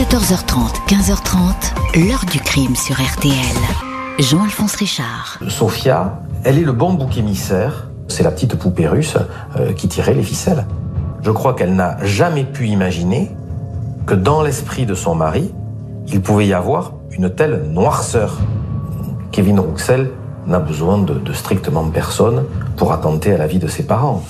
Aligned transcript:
14h30, 0.00 0.86
15h30, 0.88 2.08
l'heure 2.08 2.24
du 2.24 2.40
crime 2.40 2.74
sur 2.74 2.94
RTL. 2.94 3.34
Jean-Alphonse 4.18 4.74
Richard. 4.76 5.38
Sophia, 5.48 6.22
elle 6.42 6.56
est 6.56 6.62
le 6.62 6.72
bon 6.72 6.94
bouc 6.94 7.18
émissaire. 7.18 7.90
C'est 8.08 8.22
la 8.22 8.30
petite 8.30 8.54
poupée 8.54 8.88
russe 8.88 9.18
euh, 9.58 9.74
qui 9.74 9.88
tirait 9.88 10.14
les 10.14 10.22
ficelles. 10.22 10.64
Je 11.22 11.30
crois 11.30 11.52
qu'elle 11.52 11.74
n'a 11.74 12.02
jamais 12.02 12.44
pu 12.44 12.68
imaginer 12.68 13.30
que 14.06 14.14
dans 14.14 14.40
l'esprit 14.40 14.86
de 14.86 14.94
son 14.94 15.14
mari, 15.14 15.52
il 16.08 16.22
pouvait 16.22 16.46
y 16.46 16.54
avoir 16.54 16.94
une 17.10 17.28
telle 17.28 17.64
noirceur. 17.64 18.38
Kevin 19.32 19.60
Rouxel 19.60 20.12
n'a 20.46 20.60
besoin 20.60 20.96
de, 20.96 21.12
de 21.12 21.32
strictement 21.34 21.84
personne 21.90 22.46
pour 22.78 22.94
attenter 22.94 23.34
à 23.34 23.36
la 23.36 23.46
vie 23.46 23.58
de 23.58 23.68
ses 23.68 23.82
parents. 23.82 24.22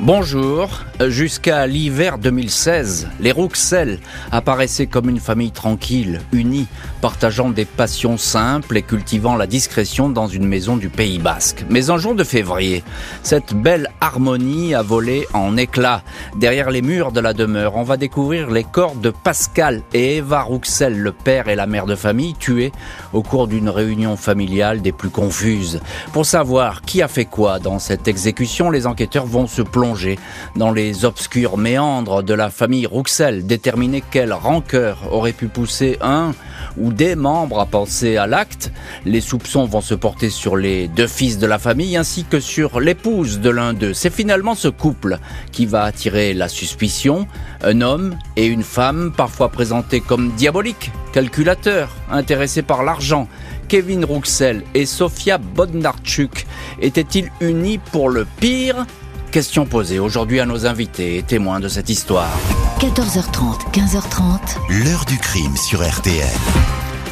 Bonjour. 0.00 0.84
Jusqu'à 1.08 1.66
l'hiver 1.66 2.18
2016, 2.18 3.08
les 3.18 3.32
Rouxel 3.32 3.98
apparaissaient 4.30 4.86
comme 4.86 5.08
une 5.08 5.20
famille 5.20 5.52
tranquille, 5.52 6.20
unie, 6.32 6.66
partageant 7.00 7.48
des 7.48 7.64
passions 7.64 8.18
simples 8.18 8.76
et 8.76 8.82
cultivant 8.82 9.36
la 9.36 9.46
discrétion 9.46 10.10
dans 10.10 10.26
une 10.26 10.46
maison 10.46 10.76
du 10.76 10.90
Pays 10.90 11.18
Basque. 11.18 11.64
Mais 11.70 11.90
un 11.90 11.96
jour 11.96 12.14
de 12.14 12.24
février, 12.24 12.84
cette 13.22 13.54
belle 13.54 13.88
harmonie 14.02 14.74
a 14.74 14.82
volé 14.82 15.26
en 15.32 15.56
éclats. 15.56 16.02
Derrière 16.36 16.70
les 16.70 16.82
murs 16.82 17.12
de 17.12 17.20
la 17.20 17.32
demeure, 17.32 17.76
on 17.76 17.82
va 17.82 17.96
découvrir 17.96 18.50
les 18.50 18.64
corps 18.64 18.96
de 18.96 19.10
Pascal 19.10 19.82
et 19.94 20.16
Eva 20.16 20.42
Rouxel, 20.42 20.98
le 20.98 21.12
père 21.12 21.48
et 21.48 21.56
la 21.56 21.66
mère 21.66 21.86
de 21.86 21.96
famille, 21.96 22.34
tués 22.34 22.72
au 23.14 23.22
cours 23.22 23.48
d'une 23.48 23.70
réunion 23.70 24.16
familiale 24.16 24.82
des 24.82 24.92
plus 24.92 25.10
confuses. 25.10 25.80
Pour 26.12 26.26
savoir 26.26 26.82
qui 26.82 27.00
a 27.00 27.08
fait 27.08 27.24
quoi 27.24 27.58
dans 27.58 27.78
cette 27.78 28.08
exécution, 28.08 28.70
les 28.70 28.86
enquêteurs 28.86 29.26
vont 29.26 29.46
se 29.46 29.62
plonger 29.62 29.85
dans 30.56 30.72
les 30.72 31.04
obscurs 31.04 31.58
méandres 31.58 32.22
de 32.22 32.34
la 32.34 32.50
famille 32.50 32.86
Rouxel, 32.86 33.46
déterminer 33.46 34.02
quelle 34.10 34.32
rancœur 34.32 34.98
aurait 35.12 35.32
pu 35.32 35.46
pousser 35.46 35.98
un 36.00 36.32
ou 36.78 36.92
des 36.92 37.14
membres 37.14 37.60
à 37.60 37.66
penser 37.66 38.16
à 38.16 38.26
l'acte. 38.26 38.72
Les 39.04 39.20
soupçons 39.20 39.66
vont 39.66 39.80
se 39.80 39.94
porter 39.94 40.30
sur 40.30 40.56
les 40.56 40.88
deux 40.88 41.06
fils 41.06 41.38
de 41.38 41.46
la 41.46 41.58
famille 41.58 41.96
ainsi 41.96 42.24
que 42.24 42.40
sur 42.40 42.80
l'épouse 42.80 43.40
de 43.40 43.50
l'un 43.50 43.74
d'eux. 43.74 43.94
C'est 43.94 44.12
finalement 44.12 44.54
ce 44.54 44.68
couple 44.68 45.18
qui 45.52 45.66
va 45.66 45.84
attirer 45.84 46.34
la 46.34 46.48
suspicion. 46.48 47.26
Un 47.62 47.80
homme 47.80 48.16
et 48.36 48.46
une 48.46 48.62
femme, 48.64 49.12
parfois 49.16 49.50
présentés 49.50 50.00
comme 50.00 50.32
diaboliques, 50.32 50.90
calculateurs, 51.12 51.90
intéressés 52.10 52.62
par 52.62 52.82
l'argent. 52.82 53.28
Kevin 53.68 54.04
Rouxel 54.04 54.62
et 54.74 54.86
Sofia 54.86 55.38
Bodnarchuk 55.38 56.46
étaient-ils 56.80 57.30
unis 57.40 57.78
pour 57.78 58.10
le 58.10 58.26
pire? 58.38 58.86
Question 59.36 59.66
posée 59.66 59.98
aujourd'hui 59.98 60.40
à 60.40 60.46
nos 60.46 60.64
invités 60.64 61.18
et 61.18 61.22
témoins 61.22 61.60
de 61.60 61.68
cette 61.68 61.90
histoire. 61.90 62.34
14h30, 62.80 63.70
15h30. 63.70 64.82
L'heure 64.82 65.04
du 65.04 65.18
crime 65.18 65.54
sur 65.58 65.86
RTL. 65.86 66.24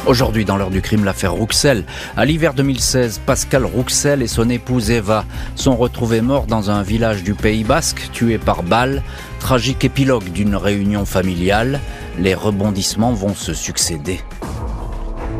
Aujourd'hui, 0.07 0.43
dans 0.43 0.57
l'heure 0.57 0.71
du 0.71 0.81
crime, 0.81 1.05
l'affaire 1.05 1.33
Rouxel. 1.33 1.85
À 2.17 2.25
l'hiver 2.25 2.55
2016, 2.55 3.21
Pascal 3.27 3.63
Rouxel 3.63 4.23
et 4.23 4.27
son 4.27 4.49
épouse 4.49 4.89
Eva 4.89 5.23
sont 5.53 5.75
retrouvés 5.75 6.21
morts 6.21 6.47
dans 6.47 6.71
un 6.71 6.81
village 6.81 7.21
du 7.21 7.35
Pays 7.35 7.63
Basque, 7.63 8.09
tués 8.11 8.39
par 8.39 8.63
balle. 8.63 9.03
Tragique 9.39 9.83
épilogue 9.83 10.31
d'une 10.31 10.55
réunion 10.55 11.05
familiale. 11.05 11.79
Les 12.17 12.33
rebondissements 12.33 13.13
vont 13.13 13.35
se 13.35 13.53
succéder. 13.53 14.19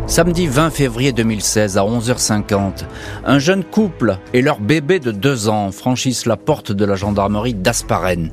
Samedi 0.08 0.45
20 0.45 0.70
février 0.70 1.11
2016 1.14 1.80
à 1.80 1.81
11h50, 1.81 2.84
un 3.25 3.39
jeune 3.39 3.64
couple 3.64 4.17
et 4.34 4.44
leur 4.44 4.59
bébé 4.59 5.00
de 5.00 5.12
deux 5.12 5.50
ans 5.50 5.72
franchissent 5.72 6.28
la 6.28 6.38
porte 6.38 6.72
de 6.72 6.86
la 6.86 6.95
gendarmerie 6.95 7.56
d'Asparen. 7.56 8.30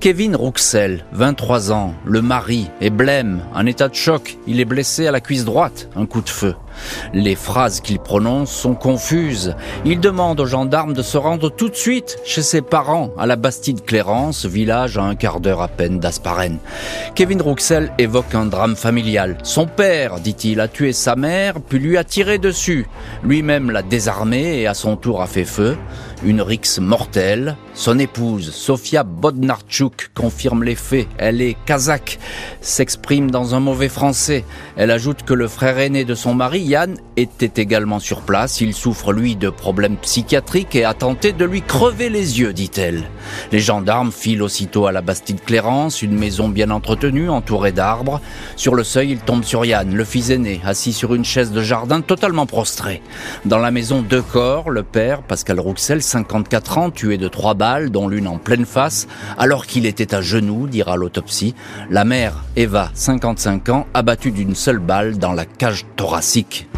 Kevin 0.00 0.34
Rouxel, 0.34 1.04
23 1.12 1.72
ans, 1.72 1.94
le 2.06 2.22
mari, 2.22 2.70
est 2.80 2.88
blême, 2.88 3.42
en 3.54 3.66
état 3.66 3.88
de 3.88 3.94
choc. 3.94 4.38
Il 4.46 4.60
est 4.60 4.64
blessé 4.64 5.06
à 5.06 5.12
la 5.12 5.20
cuisse 5.20 5.44
droite, 5.44 5.90
un 5.94 6.06
coup 6.06 6.22
de 6.22 6.30
feu. 6.30 6.54
Les 7.12 7.34
phrases 7.34 7.80
qu'il 7.80 7.98
prononce 7.98 8.50
sont 8.50 8.74
confuses. 8.74 9.54
Il 9.84 10.00
demande 10.00 10.40
aux 10.40 10.46
gendarmes 10.46 10.92
de 10.92 11.02
se 11.02 11.18
rendre 11.18 11.50
tout 11.50 11.68
de 11.68 11.74
suite 11.74 12.18
chez 12.24 12.42
ses 12.42 12.62
parents 12.62 13.10
à 13.18 13.26
la 13.26 13.36
Bastide 13.36 13.84
Clérance, 13.84 14.46
village 14.46 14.98
à 14.98 15.02
un 15.02 15.14
quart 15.14 15.40
d'heure 15.40 15.62
à 15.62 15.68
peine 15.68 15.98
d'Asparen. 15.98 16.58
Kevin 17.14 17.42
Rouxel 17.42 17.92
évoque 17.98 18.34
un 18.34 18.46
drame 18.46 18.76
familial. 18.76 19.38
Son 19.42 19.66
père, 19.66 20.20
dit-il, 20.20 20.60
a 20.60 20.68
tué 20.68 20.92
sa 20.92 21.16
mère, 21.16 21.54
puis 21.60 21.78
lui 21.78 21.96
a 21.96 22.04
tiré 22.04 22.38
dessus. 22.38 22.86
Lui-même 23.22 23.70
l'a 23.70 23.82
désarmé 23.82 24.60
et 24.60 24.66
à 24.66 24.74
son 24.74 24.96
tour 24.96 25.22
a 25.22 25.26
fait 25.26 25.44
feu. 25.44 25.76
Une 26.22 26.42
rixe 26.42 26.78
mortelle. 26.80 27.56
Son 27.72 27.98
épouse, 27.98 28.50
Sofia 28.50 29.04
Bodnarchuk, 29.04 30.10
confirme 30.14 30.64
les 30.64 30.74
faits. 30.74 31.08
Elle 31.16 31.40
est 31.40 31.56
kazakh, 31.64 32.18
s'exprime 32.60 33.30
dans 33.30 33.54
un 33.54 33.60
mauvais 33.60 33.88
français. 33.88 34.44
Elle 34.76 34.90
ajoute 34.90 35.22
que 35.22 35.32
le 35.32 35.48
frère 35.48 35.78
aîné 35.78 36.04
de 36.04 36.14
son 36.14 36.34
mari, 36.34 36.60
Yann, 36.60 36.98
était 37.16 37.62
également 37.62 38.00
sur 38.00 38.20
place. 38.20 38.60
Il 38.60 38.74
souffre, 38.74 39.14
lui, 39.14 39.34
de 39.34 39.48
problèmes 39.48 39.96
psychiatriques 39.96 40.74
et 40.74 40.84
a 40.84 40.92
tenté 40.92 41.32
de 41.32 41.44
lui 41.46 41.62
crever 41.62 42.10
les 42.10 42.38
yeux, 42.38 42.52
dit-elle. 42.52 43.04
Les 43.50 43.60
gendarmes 43.60 44.12
filent 44.12 44.42
aussitôt 44.42 44.86
à 44.86 44.92
la 44.92 45.00
Bastide 45.00 45.42
Clérance, 45.42 46.02
une 46.02 46.18
maison 46.18 46.50
bien 46.50 46.68
entretenue, 46.68 47.30
entourée 47.30 47.72
d'arbres. 47.72 48.20
Sur 48.56 48.74
le 48.74 48.84
seuil, 48.84 49.12
ils 49.12 49.20
tombent 49.20 49.44
sur 49.44 49.64
Yann, 49.64 49.94
le 49.94 50.04
fils 50.04 50.28
aîné, 50.28 50.60
assis 50.66 50.92
sur 50.92 51.14
une 51.14 51.24
chaise 51.24 51.50
de 51.50 51.62
jardin 51.62 52.02
totalement 52.02 52.44
prostré. 52.44 53.00
Dans 53.46 53.58
la 53.58 53.70
maison, 53.70 54.02
deux 54.02 54.20
corps, 54.20 54.68
le 54.68 54.82
père, 54.82 55.22
Pascal 55.22 55.60
Rouxel, 55.60 56.02
54 56.10 56.78
ans, 56.78 56.90
tué 56.90 57.18
de 57.18 57.28
trois 57.28 57.54
balles, 57.54 57.90
dont 57.90 58.08
l'une 58.08 58.26
en 58.26 58.38
pleine 58.38 58.66
face, 58.66 59.06
alors 59.38 59.66
qu'il 59.66 59.86
était 59.86 60.14
à 60.14 60.20
genoux, 60.20 60.66
dira 60.66 60.96
l'autopsie. 60.96 61.54
La 61.88 62.04
mère, 62.04 62.44
Eva, 62.56 62.90
55 62.94 63.68
ans, 63.68 63.86
abattue 63.94 64.32
d'une 64.32 64.56
seule 64.56 64.80
balle 64.80 65.18
dans 65.18 65.32
la 65.32 65.44
cage 65.44 65.86
thoracique. 65.96 66.68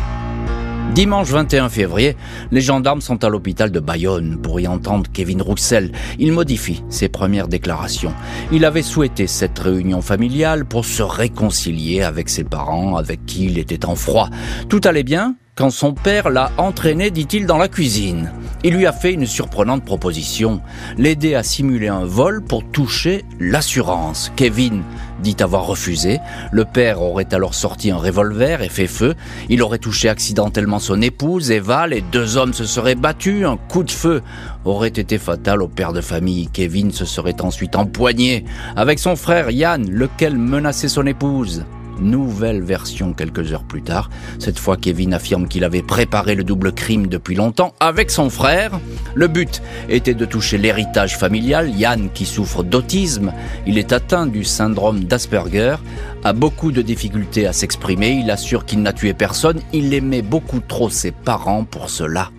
Dimanche 0.94 1.30
21 1.30 1.70
février, 1.70 2.16
les 2.50 2.60
gendarmes 2.60 3.00
sont 3.00 3.24
à 3.24 3.30
l'hôpital 3.30 3.70
de 3.70 3.80
Bayonne 3.80 4.38
pour 4.42 4.60
y 4.60 4.66
entendre 4.66 5.10
Kevin 5.10 5.40
Rouxel. 5.40 5.90
Il 6.18 6.32
modifie 6.32 6.82
ses 6.90 7.08
premières 7.08 7.48
déclarations. 7.48 8.12
Il 8.52 8.66
avait 8.66 8.82
souhaité 8.82 9.26
cette 9.26 9.58
réunion 9.58 10.02
familiale 10.02 10.66
pour 10.66 10.84
se 10.84 11.02
réconcilier 11.02 12.02
avec 12.02 12.28
ses 12.28 12.44
parents 12.44 12.96
avec 12.96 13.24
qui 13.24 13.46
il 13.46 13.58
était 13.58 13.86
en 13.86 13.94
froid. 13.94 14.28
Tout 14.68 14.82
allait 14.84 15.02
bien 15.02 15.36
quand 15.54 15.70
son 15.70 15.92
père 15.92 16.30
l'a 16.30 16.50
entraîné, 16.56 17.10
dit-il, 17.10 17.44
dans 17.46 17.58
la 17.58 17.68
cuisine. 17.68 18.32
Il 18.64 18.74
lui 18.74 18.86
a 18.86 18.92
fait 18.92 19.12
une 19.12 19.26
surprenante 19.26 19.84
proposition, 19.84 20.62
l'aider 20.96 21.34
à 21.34 21.42
simuler 21.42 21.88
un 21.88 22.06
vol 22.06 22.42
pour 22.42 22.64
toucher 22.64 23.24
l'assurance. 23.38 24.32
Kevin 24.34 24.82
dit 25.20 25.36
avoir 25.40 25.66
refusé. 25.66 26.20
Le 26.52 26.64
père 26.64 27.02
aurait 27.02 27.34
alors 27.34 27.54
sorti 27.54 27.90
un 27.90 27.98
revolver 27.98 28.62
et 28.62 28.70
fait 28.70 28.86
feu. 28.86 29.14
Il 29.50 29.62
aurait 29.62 29.78
touché 29.78 30.08
accidentellement 30.08 30.78
son 30.78 31.02
épouse, 31.02 31.50
Eva. 31.50 31.86
Les 31.86 32.00
deux 32.00 32.38
hommes 32.38 32.54
se 32.54 32.64
seraient 32.64 32.94
battus. 32.94 33.44
Un 33.44 33.58
coup 33.58 33.82
de 33.82 33.90
feu 33.90 34.22
aurait 34.64 34.88
été 34.88 35.18
fatal 35.18 35.60
au 35.60 35.68
père 35.68 35.92
de 35.92 36.00
famille. 36.00 36.48
Kevin 36.48 36.92
se 36.92 37.04
serait 37.04 37.42
ensuite 37.42 37.76
empoigné 37.76 38.46
avec 38.74 38.98
son 38.98 39.16
frère 39.16 39.50
Yann, 39.50 39.90
lequel 39.90 40.38
menaçait 40.38 40.88
son 40.88 41.06
épouse. 41.06 41.64
Nouvelle 42.02 42.62
version 42.62 43.12
quelques 43.12 43.52
heures 43.52 43.64
plus 43.64 43.82
tard. 43.82 44.10
Cette 44.38 44.58
fois, 44.58 44.76
Kevin 44.76 45.14
affirme 45.14 45.48
qu'il 45.48 45.64
avait 45.64 45.82
préparé 45.82 46.34
le 46.34 46.44
double 46.44 46.72
crime 46.72 47.06
depuis 47.06 47.34
longtemps 47.34 47.74
avec 47.80 48.10
son 48.10 48.28
frère. 48.28 48.78
Le 49.14 49.28
but 49.28 49.62
était 49.88 50.14
de 50.14 50.24
toucher 50.24 50.58
l'héritage 50.58 51.16
familial. 51.16 51.70
Yann, 51.70 52.10
qui 52.12 52.26
souffre 52.26 52.62
d'autisme, 52.62 53.32
il 53.66 53.78
est 53.78 53.92
atteint 53.92 54.26
du 54.26 54.44
syndrome 54.44 55.04
d'Asperger, 55.04 55.76
a 56.24 56.32
beaucoup 56.32 56.72
de 56.72 56.82
difficultés 56.82 57.46
à 57.46 57.52
s'exprimer. 57.52 58.10
Il 58.10 58.30
assure 58.30 58.64
qu'il 58.64 58.82
n'a 58.82 58.92
tué 58.92 59.14
personne. 59.14 59.60
Il 59.72 59.94
aimait 59.94 60.22
beaucoup 60.22 60.60
trop 60.60 60.90
ses 60.90 61.12
parents 61.12 61.64
pour 61.64 61.90
cela. 61.90 62.30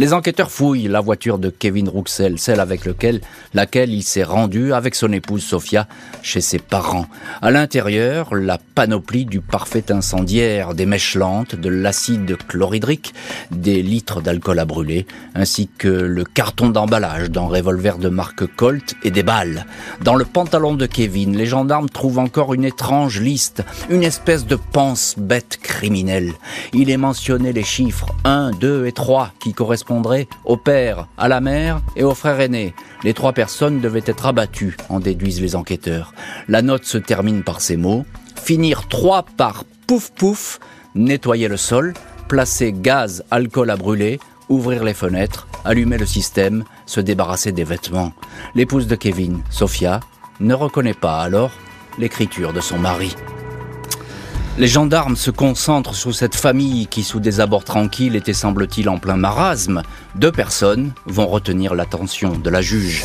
Les 0.00 0.12
enquêteurs 0.12 0.52
fouillent 0.52 0.86
la 0.86 1.00
voiture 1.00 1.40
de 1.40 1.50
Kevin 1.50 1.88
Rouxel, 1.88 2.38
celle 2.38 2.60
avec 2.60 2.84
lequel, 2.84 3.20
laquelle 3.52 3.92
il 3.92 4.04
s'est 4.04 4.22
rendu 4.22 4.72
avec 4.72 4.94
son 4.94 5.12
épouse 5.12 5.42
Sophia 5.42 5.88
chez 6.22 6.40
ses 6.40 6.60
parents. 6.60 7.06
À 7.42 7.50
l'intérieur, 7.50 8.32
la 8.36 8.58
panoplie 8.76 9.24
du 9.24 9.40
parfait 9.40 9.90
incendiaire, 9.90 10.74
des 10.74 10.86
mèches 10.86 11.16
lentes, 11.16 11.56
de 11.56 11.68
l'acide 11.68 12.36
chlorhydrique, 12.46 13.12
des 13.50 13.82
litres 13.82 14.20
d'alcool 14.20 14.60
à 14.60 14.64
brûler, 14.64 15.04
ainsi 15.34 15.66
que 15.66 15.88
le 15.88 16.22
carton 16.22 16.68
d'emballage 16.68 17.32
d'un 17.32 17.48
revolver 17.48 17.98
de 17.98 18.08
marque 18.08 18.46
Colt 18.54 18.94
et 19.02 19.10
des 19.10 19.24
balles. 19.24 19.66
Dans 20.04 20.14
le 20.14 20.24
pantalon 20.24 20.74
de 20.74 20.86
Kevin, 20.86 21.36
les 21.36 21.46
gendarmes 21.46 21.90
trouvent 21.90 22.20
encore 22.20 22.54
une 22.54 22.64
étrange 22.64 23.20
liste, 23.20 23.64
une 23.90 24.04
espèce 24.04 24.46
de 24.46 24.54
pense-bête 24.54 25.58
criminelle. 25.60 26.34
Il 26.72 26.88
est 26.88 26.96
mentionné 26.96 27.52
les 27.52 27.64
chiffres 27.64 28.14
1, 28.22 28.52
2 28.60 28.86
et 28.86 28.92
3 28.92 29.32
qui 29.40 29.54
correspondent 29.54 29.87
au 30.44 30.56
père, 30.56 31.08
à 31.16 31.28
la 31.28 31.40
mère 31.40 31.80
et 31.96 32.04
au 32.04 32.14
frère 32.14 32.40
aîné. 32.40 32.74
Les 33.04 33.14
trois 33.14 33.32
personnes 33.32 33.80
devaient 33.80 34.02
être 34.04 34.26
abattues, 34.26 34.76
en 34.88 35.00
déduisent 35.00 35.40
les 35.40 35.56
enquêteurs. 35.56 36.12
La 36.48 36.62
note 36.62 36.84
se 36.84 36.98
termine 36.98 37.42
par 37.42 37.60
ces 37.60 37.76
mots. 37.76 38.04
Finir 38.36 38.88
trois 38.88 39.22
par 39.22 39.64
pouf 39.86 40.10
pouf, 40.10 40.60
nettoyer 40.94 41.48
le 41.48 41.56
sol, 41.56 41.94
placer 42.28 42.72
gaz, 42.72 43.24
alcool 43.30 43.70
à 43.70 43.76
brûler, 43.76 44.20
ouvrir 44.48 44.84
les 44.84 44.94
fenêtres, 44.94 45.46
allumer 45.64 45.98
le 45.98 46.06
système, 46.06 46.64
se 46.86 47.00
débarrasser 47.00 47.52
des 47.52 47.64
vêtements. 47.64 48.12
L'épouse 48.54 48.86
de 48.86 48.96
Kevin, 48.96 49.40
Sophia, 49.50 50.00
ne 50.40 50.54
reconnaît 50.54 50.94
pas 50.94 51.20
alors 51.20 51.50
l'écriture 51.98 52.52
de 52.52 52.60
son 52.60 52.78
mari. 52.78 53.14
Les 54.58 54.66
gendarmes 54.66 55.14
se 55.14 55.30
concentrent 55.30 55.94
sur 55.94 56.12
cette 56.12 56.34
famille 56.34 56.88
qui, 56.88 57.04
sous 57.04 57.20
des 57.20 57.38
abords 57.38 57.62
tranquilles, 57.62 58.16
était 58.16 58.32
semble-t-il 58.32 58.88
en 58.88 58.98
plein 58.98 59.14
marasme. 59.14 59.82
Deux 60.16 60.32
personnes 60.32 60.90
vont 61.06 61.28
retenir 61.28 61.76
l'attention 61.76 62.36
de 62.36 62.50
la 62.50 62.60
juge. 62.60 63.04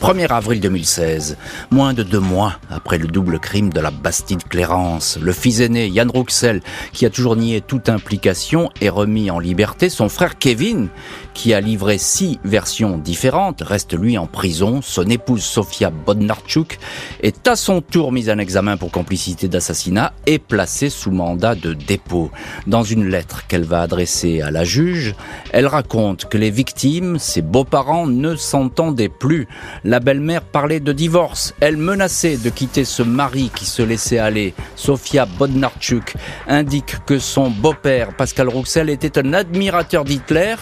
1er 0.00 0.28
avril 0.28 0.60
2016, 0.60 1.36
moins 1.70 1.92
de 1.92 2.02
deux 2.02 2.20
mois 2.20 2.54
après 2.70 2.96
le 2.96 3.08
double 3.08 3.38
crime 3.40 3.72
de 3.72 3.80
la 3.80 3.90
Bastide 3.90 4.44
Clérance, 4.44 5.18
le 5.18 5.32
fils 5.32 5.60
aîné 5.60 5.88
Yann 5.88 6.10
Rouxel, 6.10 6.62
qui 6.92 7.04
a 7.04 7.10
toujours 7.10 7.36
nié 7.36 7.60
toute 7.60 7.90
implication, 7.90 8.70
est 8.80 8.90
remis 8.90 9.30
en 9.30 9.38
liberté. 9.38 9.88
Son 9.90 10.08
frère 10.08 10.38
Kevin, 10.38 10.88
qui 11.34 11.52
a 11.52 11.60
livré 11.60 11.98
six 11.98 12.38
versions 12.44 12.96
différentes, 12.96 13.60
reste 13.60 13.92
lui 13.92 14.16
en 14.16 14.26
prison. 14.26 14.80
Son 14.80 15.06
épouse 15.10 15.42
Sofia 15.42 15.90
Bodnarchuk 15.90 16.78
est 17.22 17.46
à 17.46 17.56
son 17.56 17.82
tour 17.82 18.12
mise 18.12 18.30
en 18.30 18.38
examen 18.38 18.76
pour 18.76 18.90
complicité 18.90 19.48
d'assassinat 19.48 20.14
et 20.26 20.38
placée 20.38 20.88
sous 20.88 21.10
mandat 21.10 21.54
de 21.54 21.74
dépôt. 21.74 22.30
Dans 22.66 22.84
une 22.84 23.08
lettre 23.08 23.46
qu'elle 23.46 23.64
va 23.64 23.82
adresser 23.82 24.40
à 24.40 24.50
la 24.50 24.64
juge, 24.64 25.14
elle 25.52 25.66
raconte 25.66 26.26
que 26.26 26.38
les 26.38 26.50
victimes, 26.50 27.18
ses 27.18 27.42
beaux-parents, 27.42 28.06
ne 28.06 28.36
s'entendaient 28.36 29.08
plus. 29.08 29.48
La 29.82 30.00
belle-mère 30.00 30.42
parlait 30.42 30.80
de 30.80 30.92
divorce. 30.92 31.54
Elle 31.60 31.76
menaçait 31.76 32.36
de 32.36 32.50
quitter 32.50 32.84
ce 32.84 33.02
mari 33.02 33.50
qui 33.54 33.66
se 33.66 33.82
laissait 33.82 34.18
aller. 34.18 34.54
Sofia 34.76 35.26
Bodnarchuk 35.26 36.14
indique 36.46 37.04
que 37.04 37.18
son 37.18 37.50
beau-père, 37.50 38.16
Pascal 38.16 38.48
Rouxel, 38.48 38.88
était 38.88 39.18
un 39.18 39.32
admirateur 39.32 40.04
d'Hitler 40.04 40.54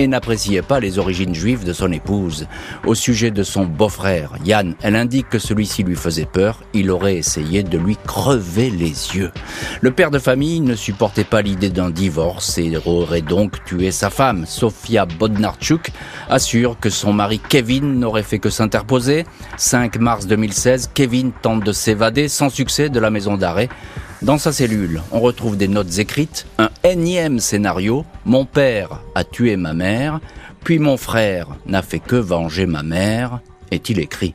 et 0.00 0.08
n'appréciait 0.08 0.62
pas 0.62 0.80
les 0.80 0.98
origines 0.98 1.34
juives 1.34 1.64
de 1.64 1.74
son 1.74 1.92
épouse. 1.92 2.46
Au 2.86 2.94
sujet 2.94 3.30
de 3.30 3.42
son 3.42 3.66
beau-frère, 3.66 4.32
Yann, 4.46 4.74
elle 4.80 4.96
indique 4.96 5.28
que 5.28 5.38
celui-ci 5.38 5.82
lui 5.82 5.94
faisait 5.94 6.24
peur, 6.24 6.62
il 6.72 6.90
aurait 6.90 7.16
essayé 7.16 7.62
de 7.62 7.76
lui 7.76 7.98
crever 8.06 8.70
les 8.70 8.88
yeux. 9.14 9.30
Le 9.82 9.90
père 9.90 10.10
de 10.10 10.18
famille 10.18 10.60
ne 10.60 10.74
supportait 10.74 11.24
pas 11.24 11.42
l'idée 11.42 11.68
d'un 11.68 11.90
divorce 11.90 12.56
et 12.56 12.72
aurait 12.86 13.20
donc 13.20 13.62
tué 13.64 13.90
sa 13.90 14.08
femme. 14.08 14.46
Sofia 14.46 15.04
Bodnarchuk 15.04 15.90
assure 16.30 16.78
que 16.80 16.88
son 16.88 17.12
mari 17.12 17.38
Kevin 17.50 18.00
n'aurait 18.00 18.22
fait 18.22 18.38
que 18.38 18.48
s'interposer. 18.48 19.26
5 19.58 19.98
mars 19.98 20.26
2016, 20.26 20.92
Kevin 20.94 21.30
tente 21.42 21.62
de 21.62 21.72
s'évader 21.72 22.28
sans 22.28 22.48
succès 22.48 22.88
de 22.88 23.00
la 23.00 23.10
maison 23.10 23.36
d'arrêt. 23.36 23.68
Dans 24.22 24.36
sa 24.36 24.52
cellule, 24.52 25.00
on 25.12 25.20
retrouve 25.20 25.56
des 25.56 25.66
notes 25.66 25.98
écrites, 25.98 26.46
un 26.58 26.68
énième 26.84 27.40
scénario, 27.40 28.04
mon 28.26 28.44
père 28.44 29.00
a 29.14 29.24
tué 29.24 29.56
ma 29.56 29.72
mère, 29.72 30.20
puis 30.62 30.78
mon 30.78 30.98
frère 30.98 31.48
n'a 31.64 31.80
fait 31.80 32.00
que 32.00 32.16
venger 32.16 32.66
ma 32.66 32.82
mère, 32.82 33.40
est-il 33.70 33.98
écrit? 33.98 34.34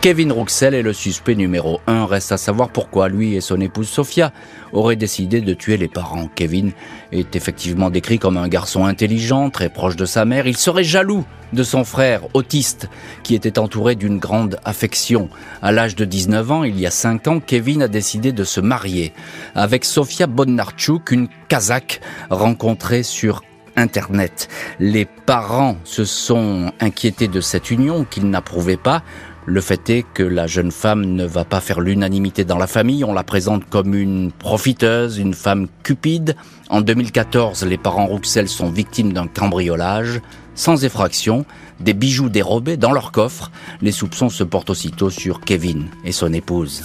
Kevin 0.00 0.32
Rouxel 0.32 0.72
est 0.72 0.80
le 0.80 0.94
suspect 0.94 1.34
numéro 1.34 1.82
un. 1.86 2.06
Reste 2.06 2.32
à 2.32 2.38
savoir 2.38 2.70
pourquoi 2.70 3.10
lui 3.10 3.34
et 3.34 3.42
son 3.42 3.60
épouse 3.60 3.86
Sophia 3.86 4.32
auraient 4.72 4.96
décidé 4.96 5.42
de 5.42 5.52
tuer 5.52 5.76
les 5.76 5.88
parents. 5.88 6.26
Kevin 6.34 6.72
est 7.12 7.36
effectivement 7.36 7.90
décrit 7.90 8.18
comme 8.18 8.38
un 8.38 8.48
garçon 8.48 8.86
intelligent, 8.86 9.50
très 9.50 9.68
proche 9.68 9.96
de 9.96 10.06
sa 10.06 10.24
mère. 10.24 10.46
Il 10.46 10.56
serait 10.56 10.84
jaloux 10.84 11.26
de 11.52 11.62
son 11.62 11.84
frère 11.84 12.22
autiste 12.32 12.88
qui 13.24 13.34
était 13.34 13.58
entouré 13.58 13.94
d'une 13.94 14.18
grande 14.18 14.58
affection. 14.64 15.28
À 15.60 15.70
l'âge 15.70 15.96
de 15.96 16.06
19 16.06 16.50
ans, 16.50 16.64
il 16.64 16.80
y 16.80 16.86
a 16.86 16.90
5 16.90 17.28
ans, 17.28 17.38
Kevin 17.38 17.82
a 17.82 17.88
décidé 17.88 18.32
de 18.32 18.44
se 18.44 18.62
marier 18.62 19.12
avec 19.54 19.84
Sofia 19.84 20.26
Bonnarchuk, 20.26 21.10
une 21.10 21.28
Kazakh 21.48 22.00
rencontrée 22.30 23.02
sur 23.02 23.42
Internet. 23.76 24.48
Les 24.78 25.04
parents 25.04 25.76
se 25.84 26.04
sont 26.04 26.72
inquiétés 26.80 27.28
de 27.28 27.40
cette 27.40 27.70
union 27.70 28.04
qu'ils 28.04 28.28
n'approuvaient 28.28 28.76
pas. 28.76 29.02
Le 29.46 29.60
fait 29.60 29.88
est 29.90 30.04
que 30.14 30.22
la 30.22 30.46
jeune 30.46 30.70
femme 30.70 31.04
ne 31.04 31.24
va 31.24 31.44
pas 31.44 31.60
faire 31.60 31.80
l'unanimité 31.80 32.44
dans 32.44 32.58
la 32.58 32.66
famille. 32.66 33.04
On 33.04 33.12
la 33.12 33.22
présente 33.22 33.68
comme 33.68 33.94
une 33.94 34.32
profiteuse, 34.32 35.18
une 35.18 35.34
femme 35.34 35.66
cupide. 35.82 36.36
En 36.68 36.82
2014, 36.82 37.64
les 37.64 37.78
parents 37.78 38.06
Rouxel 38.06 38.48
sont 38.48 38.70
victimes 38.70 39.12
d'un 39.12 39.26
cambriolage. 39.26 40.20
Sans 40.54 40.84
effraction, 40.84 41.46
des 41.80 41.94
bijoux 41.94 42.28
dérobés 42.28 42.76
dans 42.76 42.92
leur 42.92 43.12
coffre. 43.12 43.50
Les 43.80 43.92
soupçons 43.92 44.28
se 44.28 44.44
portent 44.44 44.70
aussitôt 44.70 45.08
sur 45.08 45.40
Kevin 45.40 45.86
et 46.04 46.12
son 46.12 46.32
épouse. 46.32 46.82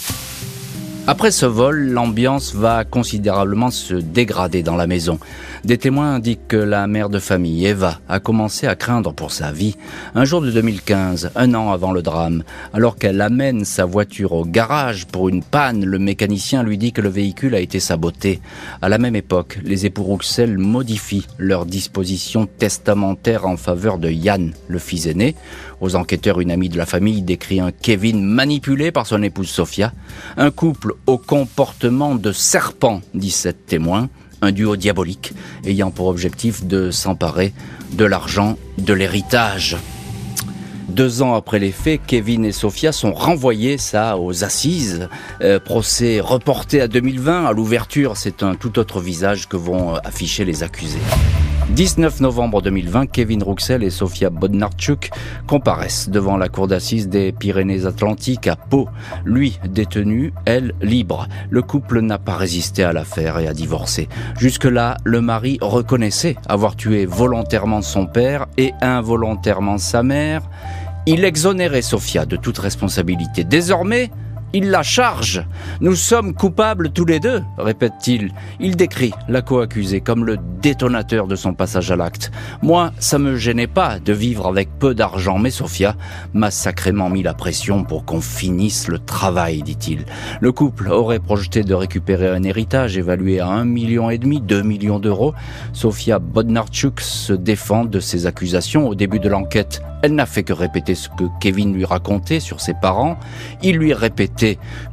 Après 1.08 1.30
ce 1.30 1.46
vol, 1.46 1.90
l'ambiance 1.90 2.56
va 2.56 2.84
considérablement 2.84 3.70
se 3.70 3.94
dégrader 3.94 4.64
dans 4.64 4.76
la 4.76 4.88
maison. 4.88 5.20
Des 5.64 5.78
témoins 5.78 6.16
indiquent 6.16 6.48
que 6.48 6.58
la 6.58 6.88
mère 6.88 7.10
de 7.10 7.20
famille, 7.20 7.68
Eva, 7.68 8.00
a 8.10 8.20
commencé 8.20 8.66
à 8.66 8.76
craindre 8.76 9.14
pour 9.14 9.32
sa 9.32 9.52
vie. 9.52 9.76
Un 10.16 10.26
jour 10.26 10.42
de 10.42 10.50
2015, 10.50 11.30
un 11.36 11.54
an 11.54 11.72
avant 11.72 11.92
le 11.92 12.02
drame, 12.02 12.44
alors 12.74 12.98
qu'elle 12.98 13.22
amène 13.22 13.66
sa 13.66 13.86
voiture 13.86 14.32
au 14.32 14.46
garage 14.46 15.06
pour 15.06 15.30
une 15.30 15.44
panne, 15.44 15.86
le 15.86 16.00
mécanicien 16.00 16.64
lui 16.64 16.80
dit 16.80 16.92
que 16.92 17.02
le 17.02 17.10
véhicule 17.10 17.54
a 17.54 17.60
été 17.60 17.80
saboté. 17.80 18.42
À 18.82 18.90
la 18.90 18.98
même 18.98 19.16
époque, 19.16 19.60
les 19.64 19.86
époux 19.86 20.04
Rouxel 20.04 20.58
modifient 20.58 21.28
leur 21.38 21.68
disposition 21.68 22.48
testamentaire 22.48 23.46
en 23.46 23.58
faveur 23.58 24.00
de 24.00 24.10
Yann, 24.10 24.54
le 24.68 24.80
fils 24.80 25.06
aîné. 25.06 25.36
Aux 25.82 25.96
enquêteurs, 25.96 26.40
une 26.40 26.52
amie 26.52 26.70
de 26.70 26.78
la 26.78 26.86
famille 26.86 27.22
décrit 27.22 27.60
un 27.60 27.72
Kevin 27.72 28.22
manipulé 28.24 28.92
par 28.92 29.06
son 29.08 29.22
épouse 29.24 29.50
Sophia. 29.50 29.94
Un 30.38 30.52
couple 30.52 30.94
au 31.06 31.18
comportement 31.18 32.16
de 32.16 32.32
serpent, 32.32 33.02
dit 33.14 33.32
cette 33.32 33.66
témoin. 33.66 34.10
Un 34.42 34.52
duo 34.52 34.76
diabolique 34.76 35.34
ayant 35.66 35.92
pour 35.92 36.08
objectif 36.08 36.66
de 36.66 36.92
s'emparer 36.92 37.54
de 37.94 38.06
l'argent 38.06 38.58
de 38.78 38.94
l'héritage. 38.94 39.78
Deux 40.88 41.22
ans 41.22 41.34
après 41.34 41.60
les 41.60 41.72
faits, 41.72 42.02
Kevin 42.06 42.46
et 42.46 42.52
Sophia 42.52 42.92
sont 42.92 43.12
renvoyés, 43.12 43.78
ça, 43.78 44.18
aux 44.18 44.44
assises. 44.44 45.10
Euh, 45.42 45.60
procès 45.60 46.20
reporté 46.20 46.80
à 46.80 46.88
2020. 46.88 47.46
À 47.46 47.52
l'ouverture, 47.54 48.16
c'est 48.18 48.44
un 48.44 48.56
tout 48.56 48.78
autre 48.80 49.02
visage 49.02 49.50
que 49.50 49.58
vont 49.58 49.96
afficher 49.96 50.46
les 50.46 50.64
accusés. 50.64 51.00
19 51.72 52.22
novembre 52.22 52.62
2020, 52.62 53.08
Kevin 53.08 53.42
Rouxel 53.42 53.84
et 53.84 53.90
Sofia 53.90 54.30
Bodnarchuk 54.30 55.10
comparaissent 55.48 56.10
devant 56.10 56.38
la 56.38 56.48
cour 56.48 56.68
d'assises 56.68 57.10
des 57.10 57.32
Pyrénées-Atlantiques 57.32 58.48
à 58.48 58.56
Pau. 58.56 58.88
Lui 59.26 59.60
détenu, 59.68 60.32
elle 60.46 60.74
libre. 60.82 61.28
Le 61.50 61.64
couple 61.64 62.02
n'a 62.02 62.20
pas 62.20 62.36
résisté 62.36 62.84
à 62.84 62.94
l'affaire 62.94 63.40
et 63.40 63.48
a 63.48 63.54
divorcé. 63.54 64.08
Jusque-là, 64.38 64.98
le 65.04 65.22
mari 65.22 65.58
reconnaissait 65.60 66.36
avoir 66.48 66.76
tué 66.76 67.08
volontairement 67.08 67.82
son 67.82 68.06
père 68.06 68.46
et 68.58 68.72
involontairement 68.82 69.80
sa 69.80 70.04
mère. 70.04 70.44
Il 71.08 71.26
exonérait 71.26 71.82
Sofia 71.82 72.26
de 72.26 72.36
toute 72.36 72.60
responsabilité. 72.60 73.44
Désormais, 73.44 74.12
il 74.54 74.70
la 74.70 74.84
charge. 74.84 75.46
Nous 75.82 75.96
sommes 75.96 76.34
coupables 76.34 76.92
tous 76.92 77.06
les 77.06 77.20
deux, 77.20 77.44
répète-t-il. 77.58 78.32
Il 78.60 78.76
décrit 78.76 79.12
la 79.28 79.42
co-accusée 79.42 80.02
comme 80.02 80.26
le 80.26 80.38
détonateur 80.62 81.28
de 81.28 81.36
son 81.36 81.54
passage 81.54 81.92
à 81.92 81.96
l'acte. 81.96 82.32
Moi, 82.62 82.92
ça 83.00 83.20
me 83.20 83.36
gênait 83.36 83.68
pas 83.68 84.00
de 84.00 84.14
vivre 84.14 84.48
avec 84.48 84.70
peu 84.80 84.96
d'argent, 84.96 85.38
mais 85.38 85.52
Sophia 85.52 85.96
m'a 86.34 86.52
sacrément 86.52 87.10
mis 87.10 87.24
la 87.24 87.34
pression 87.34 87.84
pour 87.84 88.06
qu'on 88.06 88.22
finisse 88.22 88.88
le 88.88 89.00
travail, 89.00 89.62
dit-il. 89.62 90.06
Le 90.42 90.52
couple 90.52 90.90
aurait 90.90 91.20
projeté 91.20 91.64
de 91.64 91.74
récupérer 91.74 92.30
un 92.30 92.44
héritage 92.44 92.98
évalué 92.98 93.40
à 93.40 93.48
un 93.48 93.66
million 93.66 94.10
et 94.10 94.18
demi, 94.18 94.42
deux 94.42 94.62
millions 94.62 95.00
d'euros. 95.00 95.34
Sophia 95.74 96.20
Bodnarchuk 96.20 97.02
se 97.02 97.34
défend 97.34 97.86
de 97.86 98.00
ces 98.00 98.26
accusations 98.26 98.88
au 98.88 98.96
début 98.96 99.20
de 99.20 99.30
l'enquête. 99.30 99.82
Elle 100.02 100.14
n'a 100.14 100.28
fait 100.28 100.44
que 100.44 100.54
répéter 100.54 100.94
ce 100.94 101.10
que 101.10 101.24
Kevin 101.40 101.74
lui 101.74 101.84
racontait 101.84 102.40
sur 102.40 102.62
ses 102.62 102.76
parents. 102.76 103.18
Il 103.64 103.78
lui 103.78 103.94
répétait 103.94 104.35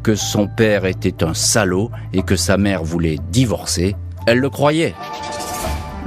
que 0.03 0.15
son 0.15 0.49
père 0.49 0.85
était 0.85 1.25
un 1.25 1.35
salaud 1.35 1.91
et 2.13 2.23
que 2.23 2.37
sa 2.37 2.57
mère 2.57 2.83
voulait 2.83 3.19
divorcer. 3.31 3.97
Elle 4.27 4.39
le 4.39 4.51
croyait. 4.51 4.95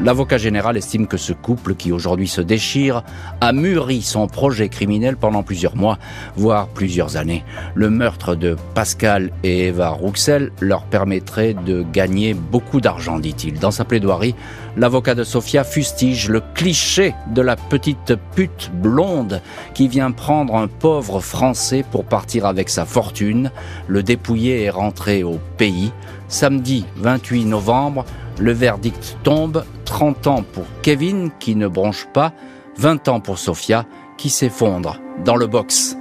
L'avocat 0.04 0.38
général 0.38 0.76
estime 0.76 1.08
que 1.08 1.16
ce 1.16 1.32
couple, 1.32 1.74
qui 1.74 1.94
aujourd'hui 1.94 2.28
se 2.28 2.42
déchire, 2.42 3.04
a 3.40 3.54
mûri 3.54 4.02
son 4.02 4.28
projet 4.28 4.68
criminel 4.68 5.16
pendant 5.16 5.42
plusieurs 5.42 5.78
mois, 5.78 5.98
voire 6.36 6.68
plusieurs 6.68 7.16
années. 7.16 7.46
Le 7.76 7.90
meurtre 7.90 8.36
de 8.36 8.58
Pascal 8.74 9.32
et 9.44 9.68
Eva 9.68 9.90
Rouxel 9.90 10.52
leur 10.60 10.84
permettrait 10.84 11.54
de 11.54 11.84
gagner 11.94 12.34
beaucoup 12.34 12.82
d'argent, 12.82 13.20
dit-il. 13.20 13.58
Dans 13.58 13.72
sa 13.72 13.86
plaidoirie, 13.86 14.36
l'avocat 14.76 15.16
de 15.16 15.24
Sofia 15.24 15.64
fustige 15.64 16.30
le 16.30 16.42
cliché 16.54 17.16
de 17.34 17.42
la 17.42 17.56
petite 17.56 18.16
pute 18.36 18.72
blonde 18.74 19.42
qui 19.74 19.88
vient 19.88 20.12
prendre 20.12 20.56
un 20.56 20.68
pauvre 20.68 21.22
Français 21.22 21.86
pour 21.90 22.04
partir 22.04 22.46
avec 22.46 22.70
sa 22.70 22.84
fortune. 22.84 23.50
Le 23.88 24.04
dépouillé 24.04 24.64
est 24.64 24.70
rentré 24.70 25.24
au 25.24 25.40
pays. 25.58 25.94
Samedi 26.28 26.86
28 26.98 27.46
novembre, 27.46 28.04
le 28.40 28.52
verdict 28.52 29.18
tombe, 29.24 29.64
30 29.86 30.28
ans 30.28 30.44
pour 30.54 30.66
Kevin 30.82 31.32
qui 31.40 31.56
ne 31.56 31.68
bronche 31.68 32.08
pas, 32.14 32.34
20 32.78 33.08
ans 33.08 33.20
pour 33.20 33.40
Sophia 33.40 33.86
qui 34.18 34.30
s'effondre 34.30 35.00
dans 35.24 35.36
le 35.36 35.48
box. 35.48 35.98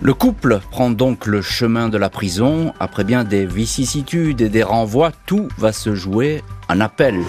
Le 0.00 0.12
couple 0.12 0.60
prend 0.70 0.90
donc 0.90 1.26
le 1.26 1.40
chemin 1.40 1.88
de 1.88 1.96
la 1.96 2.10
prison. 2.10 2.74
Après 2.78 3.04
bien 3.04 3.24
des 3.24 3.46
vicissitudes 3.46 4.42
et 4.42 4.50
des 4.50 4.62
renvois, 4.62 5.12
tout 5.24 5.48
va 5.56 5.72
se 5.72 5.94
jouer 5.94 6.42
en 6.68 6.80
appel. 6.80 7.20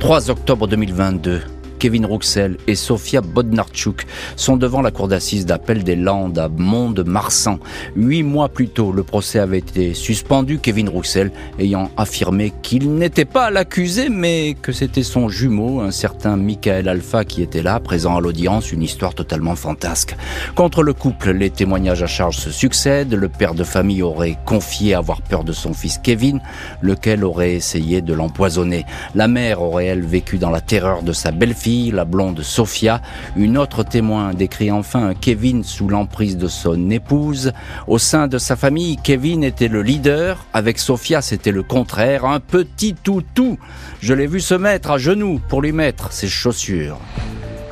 3 0.00 0.30
octobre 0.30 0.66
2022. 0.66 1.42
Kevin 1.82 2.06
Rouxel 2.06 2.58
et 2.68 2.76
Sofia 2.76 3.22
Bodnarchuk 3.22 4.06
sont 4.36 4.56
devant 4.56 4.82
la 4.82 4.92
cour 4.92 5.08
d'assises 5.08 5.46
d'appel 5.46 5.82
des 5.82 5.96
Landes 5.96 6.38
à 6.38 6.48
Mont-de-Marsan. 6.48 7.58
Huit 7.96 8.22
mois 8.22 8.48
plus 8.48 8.68
tôt, 8.68 8.92
le 8.92 9.02
procès 9.02 9.40
avait 9.40 9.58
été 9.58 9.92
suspendu, 9.92 10.60
Kevin 10.60 10.88
Rouxel 10.88 11.32
ayant 11.58 11.90
affirmé 11.96 12.52
qu'il 12.62 12.94
n'était 12.94 13.24
pas 13.24 13.50
l'accusé, 13.50 14.10
mais 14.10 14.54
que 14.62 14.70
c'était 14.70 15.02
son 15.02 15.28
jumeau, 15.28 15.80
un 15.80 15.90
certain 15.90 16.36
Michael 16.36 16.86
Alpha, 16.86 17.24
qui 17.24 17.42
était 17.42 17.64
là, 17.64 17.80
présent 17.80 18.16
à 18.16 18.20
l'audience, 18.20 18.70
une 18.70 18.84
histoire 18.84 19.16
totalement 19.16 19.56
fantasque. 19.56 20.14
Contre 20.54 20.84
le 20.84 20.92
couple, 20.92 21.32
les 21.32 21.50
témoignages 21.50 22.04
à 22.04 22.06
charge 22.06 22.36
se 22.36 22.52
succèdent. 22.52 23.14
Le 23.14 23.28
père 23.28 23.54
de 23.54 23.64
famille 23.64 24.02
aurait 24.02 24.38
confié 24.46 24.94
avoir 24.94 25.20
peur 25.20 25.42
de 25.42 25.52
son 25.52 25.74
fils 25.74 25.98
Kevin, 25.98 26.40
lequel 26.80 27.24
aurait 27.24 27.54
essayé 27.54 28.02
de 28.02 28.14
l'empoisonner. 28.14 28.86
La 29.16 29.26
mère 29.26 29.62
aurait, 29.62 29.86
elle, 29.86 30.06
vécu 30.06 30.38
dans 30.38 30.50
la 30.50 30.60
terreur 30.60 31.02
de 31.02 31.12
sa 31.12 31.32
belle-fille, 31.32 31.71
la 31.92 32.04
blonde 32.04 32.42
Sophia. 32.42 33.00
Une 33.36 33.56
autre 33.56 33.82
témoin 33.82 34.34
décrit 34.34 34.70
enfin 34.70 35.14
Kevin 35.18 35.64
sous 35.64 35.88
l'emprise 35.88 36.36
de 36.36 36.48
son 36.48 36.90
épouse. 36.90 37.52
Au 37.86 37.98
sein 37.98 38.28
de 38.28 38.38
sa 38.38 38.56
famille, 38.56 38.98
Kevin 39.02 39.42
était 39.42 39.68
le 39.68 39.82
leader. 39.82 40.46
Avec 40.52 40.78
Sophia, 40.78 41.22
c'était 41.22 41.52
le 41.52 41.62
contraire, 41.62 42.24
un 42.24 42.40
petit 42.40 42.94
toutou. 42.94 43.58
Je 44.00 44.14
l'ai 44.14 44.26
vu 44.26 44.40
se 44.40 44.54
mettre 44.54 44.90
à 44.90 44.98
genoux 44.98 45.40
pour 45.48 45.62
lui 45.62 45.72
mettre 45.72 46.12
ses 46.12 46.28
chaussures. 46.28 46.98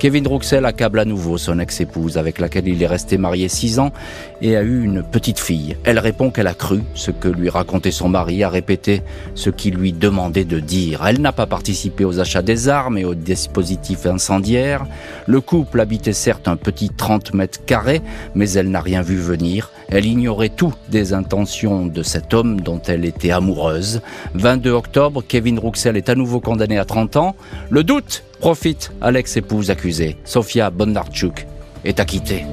Kevin 0.00 0.26
Rouxel 0.26 0.64
accable 0.64 0.98
à 0.98 1.04
nouveau 1.04 1.36
son 1.36 1.58
ex-épouse 1.58 2.16
avec 2.16 2.38
laquelle 2.38 2.66
il 2.66 2.82
est 2.82 2.86
resté 2.86 3.18
marié 3.18 3.50
six 3.50 3.78
ans 3.78 3.92
et 4.40 4.56
a 4.56 4.62
eu 4.62 4.82
une 4.82 5.02
petite 5.02 5.38
fille. 5.38 5.76
Elle 5.84 5.98
répond 5.98 6.30
qu'elle 6.30 6.46
a 6.46 6.54
cru 6.54 6.80
ce 6.94 7.10
que 7.10 7.28
lui 7.28 7.50
racontait 7.50 7.90
son 7.90 8.08
mari, 8.08 8.42
a 8.42 8.48
répété 8.48 9.02
ce 9.34 9.50
qu'il 9.50 9.74
lui 9.74 9.92
demandait 9.92 10.46
de 10.46 10.58
dire. 10.58 11.06
Elle 11.06 11.20
n'a 11.20 11.32
pas 11.32 11.44
participé 11.44 12.06
aux 12.06 12.18
achats 12.18 12.40
des 12.40 12.70
armes 12.70 12.96
et 12.96 13.04
aux 13.04 13.14
dispositifs 13.14 14.06
incendiaires. 14.06 14.86
Le 15.26 15.42
couple 15.42 15.80
habitait 15.80 16.14
certes 16.14 16.48
un 16.48 16.56
petit 16.56 16.88
30 16.88 17.34
mètres 17.34 17.62
carrés, 17.66 18.00
mais 18.34 18.50
elle 18.52 18.70
n'a 18.70 18.80
rien 18.80 19.02
vu 19.02 19.16
venir. 19.16 19.70
Elle 19.90 20.06
ignorait 20.06 20.48
tout 20.48 20.72
des 20.88 21.12
intentions 21.12 21.84
de 21.84 22.02
cet 22.02 22.32
homme 22.32 22.62
dont 22.62 22.80
elle 22.86 23.04
était 23.04 23.32
amoureuse. 23.32 24.00
22 24.32 24.70
octobre, 24.70 25.22
Kevin 25.28 25.58
Rouxel 25.58 25.98
est 25.98 26.08
à 26.08 26.14
nouveau 26.14 26.40
condamné 26.40 26.78
à 26.78 26.86
30 26.86 27.16
ans. 27.16 27.36
Le 27.68 27.84
doute 27.84 28.24
profite 28.40 28.90
à 29.00 29.10
l'ex-épouse 29.10 29.70
accusée. 29.70 30.16
Sofia 30.24 30.70
Bondarchuk 30.70 31.46
est 31.84 32.00
acquittée. 32.00 32.44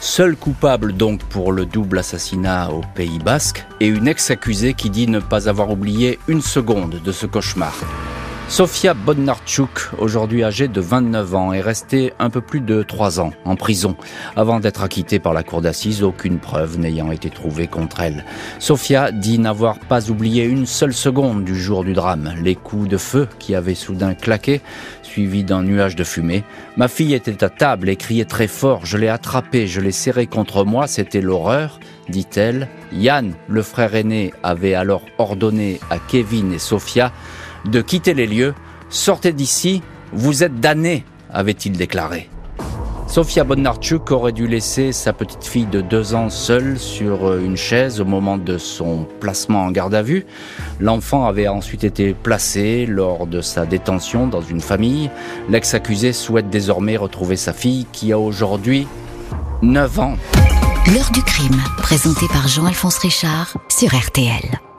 Seul 0.00 0.36
coupable 0.36 0.92
donc 0.94 1.22
pour 1.24 1.52
le 1.52 1.66
double 1.66 1.98
assassinat 1.98 2.70
au 2.70 2.82
Pays 2.94 3.18
Basque 3.18 3.64
et 3.80 3.86
une 3.86 4.08
ex-accusée 4.08 4.74
qui 4.74 4.90
dit 4.90 5.06
ne 5.06 5.20
pas 5.20 5.48
avoir 5.48 5.70
oublié 5.70 6.18
une 6.26 6.42
seconde 6.42 7.00
de 7.02 7.12
ce 7.12 7.26
cauchemar. 7.26 7.74
Sofia 8.50 8.94
Bodnarchuk, 8.94 9.90
aujourd'hui 9.98 10.42
âgée 10.42 10.66
de 10.66 10.80
29 10.80 11.34
ans, 11.36 11.52
est 11.52 11.60
restée 11.60 12.12
un 12.18 12.30
peu 12.30 12.40
plus 12.40 12.60
de 12.60 12.82
3 12.82 13.20
ans 13.20 13.30
en 13.44 13.54
prison 13.54 13.94
avant 14.34 14.58
d'être 14.58 14.82
acquittée 14.82 15.20
par 15.20 15.32
la 15.32 15.44
cour 15.44 15.60
d'assises, 15.60 16.02
aucune 16.02 16.40
preuve 16.40 16.76
n'ayant 16.76 17.12
été 17.12 17.30
trouvée 17.30 17.68
contre 17.68 18.00
elle. 18.00 18.24
Sofia 18.58 19.12
dit 19.12 19.38
n'avoir 19.38 19.78
pas 19.78 20.10
oublié 20.10 20.42
une 20.46 20.66
seule 20.66 20.92
seconde 20.92 21.44
du 21.44 21.54
jour 21.54 21.84
du 21.84 21.92
drame, 21.92 22.34
les 22.42 22.56
coups 22.56 22.88
de 22.88 22.96
feu 22.96 23.28
qui 23.38 23.54
avaient 23.54 23.76
soudain 23.76 24.14
claqué, 24.14 24.60
suivis 25.04 25.44
d'un 25.44 25.62
nuage 25.62 25.94
de 25.94 26.02
fumée. 26.02 26.42
Ma 26.76 26.88
fille 26.88 27.14
était 27.14 27.44
à 27.44 27.50
table 27.50 27.88
et 27.88 27.94
criait 27.94 28.24
très 28.24 28.48
fort, 28.48 28.84
je 28.84 28.98
l'ai 28.98 29.08
attrapée, 29.08 29.68
je 29.68 29.80
l'ai 29.80 29.92
serrée 29.92 30.26
contre 30.26 30.64
moi, 30.64 30.88
c'était 30.88 31.20
l'horreur, 31.20 31.78
dit-elle. 32.08 32.66
Yann, 32.92 33.34
le 33.46 33.62
frère 33.62 33.94
aîné, 33.94 34.34
avait 34.42 34.74
alors 34.74 35.02
ordonné 35.18 35.78
à 35.88 35.98
Kevin 35.98 36.52
et 36.52 36.58
Sofia 36.58 37.12
de 37.64 37.80
quitter 37.80 38.14
les 38.14 38.26
lieux. 38.26 38.54
Sortez 38.88 39.32
d'ici, 39.32 39.82
vous 40.12 40.42
êtes 40.42 40.60
damnés, 40.60 41.04
avait-il 41.32 41.76
déclaré. 41.76 42.28
Sofia 43.10 43.42
Bonarchuk 43.42 44.12
aurait 44.12 44.30
dû 44.30 44.46
laisser 44.46 44.92
sa 44.92 45.12
petite 45.12 45.44
fille 45.44 45.66
de 45.66 45.80
deux 45.80 46.14
ans 46.14 46.30
seule 46.30 46.78
sur 46.78 47.26
euh, 47.26 47.40
une 47.44 47.56
chaise 47.56 48.00
au 48.00 48.04
moment 48.04 48.38
de 48.38 48.56
son 48.56 49.04
placement 49.18 49.64
en 49.64 49.72
garde 49.72 49.96
à 49.96 50.02
vue. 50.02 50.26
L'enfant 50.78 51.26
avait 51.26 51.48
ensuite 51.48 51.82
été 51.82 52.14
placé 52.14 52.86
lors 52.86 53.26
de 53.26 53.40
sa 53.40 53.66
détention 53.66 54.28
dans 54.28 54.42
une 54.42 54.60
famille. 54.60 55.10
L'ex-accusé 55.48 56.12
souhaite 56.12 56.50
désormais 56.50 56.96
retrouver 56.96 57.34
sa 57.34 57.52
fille 57.52 57.84
qui 57.90 58.12
a 58.12 58.18
aujourd'hui 58.18 58.86
9 59.62 59.98
ans. 59.98 60.16
L'heure 60.94 61.10
du 61.12 61.22
crime, 61.22 61.60
présenté 61.78 62.28
par 62.28 62.46
Jean-Alphonse 62.46 62.98
Richard 62.98 63.56
sur 63.68 63.92
RTL. 63.92 64.69